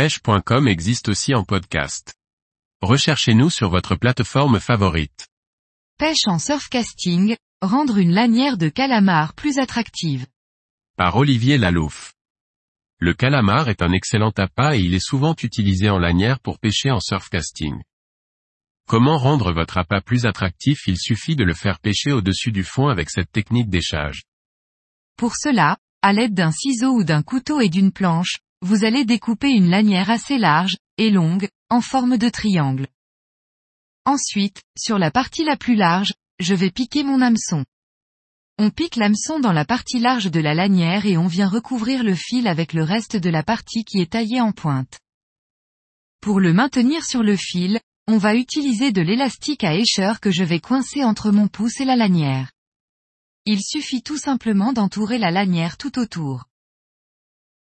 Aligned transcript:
pêche.com 0.00 0.66
existe 0.66 1.10
aussi 1.10 1.34
en 1.34 1.44
podcast. 1.44 2.14
Recherchez-nous 2.80 3.50
sur 3.50 3.68
votre 3.68 3.96
plateforme 3.96 4.58
favorite. 4.58 5.28
Pêche 5.98 6.26
en 6.26 6.38
surfcasting, 6.38 7.36
rendre 7.60 7.98
une 7.98 8.14
lanière 8.14 8.56
de 8.56 8.70
calamar 8.70 9.34
plus 9.34 9.58
attractive. 9.58 10.26
Par 10.96 11.16
Olivier 11.16 11.58
Lalouf. 11.58 12.14
Le 12.98 13.12
calamar 13.12 13.68
est 13.68 13.82
un 13.82 13.92
excellent 13.92 14.32
appât 14.38 14.74
et 14.78 14.80
il 14.80 14.94
est 14.94 15.06
souvent 15.06 15.34
utilisé 15.42 15.90
en 15.90 15.98
lanière 15.98 16.40
pour 16.40 16.58
pêcher 16.58 16.90
en 16.90 17.00
surfcasting. 17.00 17.82
Comment 18.88 19.18
rendre 19.18 19.52
votre 19.52 19.76
appât 19.76 20.00
plus 20.00 20.24
attractif? 20.24 20.86
Il 20.86 20.96
suffit 20.96 21.36
de 21.36 21.44
le 21.44 21.52
faire 21.52 21.78
pêcher 21.78 22.12
au-dessus 22.12 22.52
du 22.52 22.64
fond 22.64 22.88
avec 22.88 23.10
cette 23.10 23.32
technique 23.32 23.68
d'échage. 23.68 24.22
Pour 25.18 25.36
cela, 25.36 25.76
à 26.00 26.14
l'aide 26.14 26.32
d'un 26.32 26.52
ciseau 26.52 26.92
ou 26.92 27.04
d'un 27.04 27.22
couteau 27.22 27.60
et 27.60 27.68
d'une 27.68 27.92
planche, 27.92 28.38
vous 28.62 28.84
allez 28.84 29.04
découper 29.04 29.50
une 29.50 29.70
lanière 29.70 30.10
assez 30.10 30.38
large, 30.38 30.76
et 30.98 31.10
longue, 31.10 31.48
en 31.70 31.80
forme 31.80 32.18
de 32.18 32.28
triangle. 32.28 32.86
Ensuite, 34.04 34.62
sur 34.76 34.98
la 34.98 35.10
partie 35.10 35.44
la 35.44 35.56
plus 35.56 35.76
large, 35.76 36.12
je 36.38 36.54
vais 36.54 36.70
piquer 36.70 37.02
mon 37.02 37.20
hameçon. 37.20 37.64
On 38.58 38.70
pique 38.70 38.96
l'hameçon 38.96 39.40
dans 39.40 39.52
la 39.52 39.64
partie 39.64 40.00
large 40.00 40.30
de 40.30 40.40
la 40.40 40.52
lanière 40.52 41.06
et 41.06 41.16
on 41.16 41.26
vient 41.26 41.48
recouvrir 41.48 42.02
le 42.02 42.14
fil 42.14 42.46
avec 42.46 42.74
le 42.74 42.82
reste 42.82 43.16
de 43.16 43.30
la 43.30 43.42
partie 43.42 43.84
qui 43.84 44.00
est 44.00 44.12
taillée 44.12 44.42
en 44.42 44.52
pointe. 44.52 44.98
Pour 46.20 46.40
le 46.40 46.52
maintenir 46.52 47.04
sur 47.04 47.22
le 47.22 47.36
fil, 47.36 47.80
on 48.06 48.18
va 48.18 48.34
utiliser 48.34 48.92
de 48.92 49.00
l'élastique 49.00 49.64
à 49.64 49.74
écheur 49.74 50.20
que 50.20 50.30
je 50.30 50.44
vais 50.44 50.60
coincer 50.60 51.04
entre 51.04 51.30
mon 51.30 51.48
pouce 51.48 51.80
et 51.80 51.86
la 51.86 51.96
lanière. 51.96 52.50
Il 53.46 53.62
suffit 53.62 54.02
tout 54.02 54.18
simplement 54.18 54.74
d'entourer 54.74 55.16
la 55.16 55.30
lanière 55.30 55.78
tout 55.78 55.98
autour. 55.98 56.44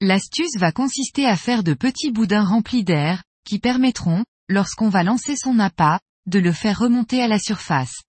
L'astuce 0.00 0.56
va 0.58 0.72
consister 0.72 1.26
à 1.26 1.36
faire 1.36 1.62
de 1.62 1.74
petits 1.74 2.10
boudins 2.10 2.44
remplis 2.44 2.84
d'air, 2.84 3.22
qui 3.44 3.58
permettront, 3.58 4.24
lorsqu'on 4.48 4.88
va 4.88 5.02
lancer 5.02 5.36
son 5.36 5.58
appât, 5.58 6.00
de 6.26 6.38
le 6.38 6.52
faire 6.52 6.78
remonter 6.78 7.22
à 7.22 7.28
la 7.28 7.38
surface. 7.38 8.02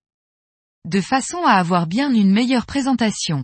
De 0.85 1.01
façon 1.01 1.43
à 1.45 1.53
avoir 1.53 1.87
bien 1.87 2.13
une 2.13 2.31
meilleure 2.31 2.65
présentation. 2.65 3.43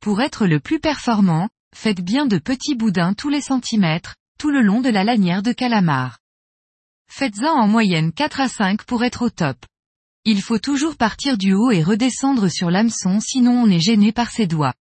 Pour 0.00 0.20
être 0.20 0.46
le 0.46 0.60
plus 0.60 0.80
performant, 0.80 1.48
faites 1.74 2.00
bien 2.00 2.26
de 2.26 2.38
petits 2.38 2.74
boudins 2.74 3.14
tous 3.14 3.28
les 3.28 3.40
centimètres, 3.40 4.16
tout 4.38 4.50
le 4.50 4.62
long 4.62 4.80
de 4.80 4.90
la 4.90 5.04
lanière 5.04 5.42
de 5.42 5.52
calamar. 5.52 6.18
Faites-en 7.08 7.52
en 7.52 7.68
moyenne 7.68 8.12
4 8.12 8.40
à 8.40 8.48
5 8.48 8.84
pour 8.84 9.04
être 9.04 9.22
au 9.22 9.30
top. 9.30 9.64
Il 10.24 10.40
faut 10.40 10.58
toujours 10.58 10.96
partir 10.96 11.36
du 11.36 11.52
haut 11.52 11.70
et 11.70 11.82
redescendre 11.82 12.48
sur 12.48 12.70
l'hameçon 12.70 13.20
sinon 13.20 13.52
on 13.52 13.70
est 13.70 13.80
gêné 13.80 14.12
par 14.12 14.30
ses 14.30 14.46
doigts. 14.46 14.74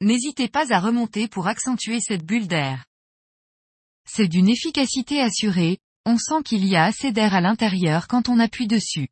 N'hésitez 0.00 0.48
pas 0.48 0.72
à 0.72 0.78
remonter 0.78 1.26
pour 1.26 1.48
accentuer 1.48 2.00
cette 2.00 2.24
bulle 2.24 2.46
d'air. 2.46 2.84
C'est 4.08 4.28
d'une 4.28 4.48
efficacité 4.48 5.20
assurée, 5.20 5.78
on 6.06 6.16
sent 6.16 6.42
qu'il 6.44 6.64
y 6.64 6.76
a 6.76 6.84
assez 6.84 7.12
d'air 7.12 7.34
à 7.34 7.40
l'intérieur 7.40 8.08
quand 8.08 8.28
on 8.28 8.38
appuie 8.38 8.66
dessus. 8.66 9.08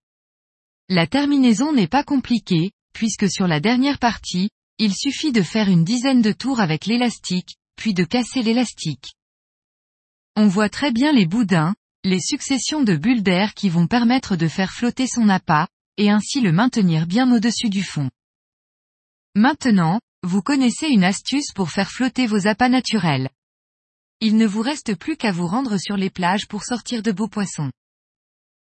La 0.88 1.06
terminaison 1.06 1.72
n'est 1.72 1.88
pas 1.88 2.04
compliquée, 2.04 2.70
puisque 2.92 3.28
sur 3.28 3.48
la 3.48 3.60
dernière 3.60 3.98
partie, 3.98 4.50
il 4.78 4.94
suffit 4.94 5.32
de 5.32 5.42
faire 5.42 5.68
une 5.68 5.84
dizaine 5.84 6.22
de 6.22 6.32
tours 6.32 6.60
avec 6.60 6.86
l'élastique, 6.86 7.56
puis 7.76 7.92
de 7.92 8.04
casser 8.04 8.42
l'élastique. 8.42 9.14
On 10.36 10.46
voit 10.46 10.68
très 10.68 10.92
bien 10.92 11.12
les 11.12 11.26
boudins, 11.26 11.74
les 12.04 12.20
successions 12.20 12.82
de 12.82 12.96
bulles 12.96 13.22
d'air 13.22 13.54
qui 13.54 13.68
vont 13.68 13.86
permettre 13.86 14.36
de 14.36 14.48
faire 14.48 14.72
flotter 14.72 15.06
son 15.06 15.28
appât, 15.28 15.66
et 15.96 16.10
ainsi 16.10 16.40
le 16.40 16.52
maintenir 16.52 17.06
bien 17.06 17.32
au-dessus 17.32 17.70
du 17.70 17.82
fond. 17.82 18.10
Maintenant, 19.34 20.00
vous 20.22 20.42
connaissez 20.42 20.88
une 20.88 21.04
astuce 21.04 21.52
pour 21.54 21.70
faire 21.70 21.90
flotter 21.90 22.26
vos 22.26 22.46
appâts 22.46 22.68
naturels. 22.68 23.30
Il 24.20 24.36
ne 24.36 24.46
vous 24.46 24.62
reste 24.62 24.94
plus 24.94 25.16
qu'à 25.16 25.30
vous 25.30 25.46
rendre 25.46 25.76
sur 25.78 25.96
les 25.96 26.10
plages 26.10 26.48
pour 26.48 26.64
sortir 26.64 27.02
de 27.02 27.12
beaux 27.12 27.28
poissons. 27.28 27.70